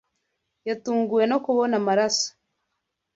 [0.67, 2.27] Yatunguwe no kubona amaraso.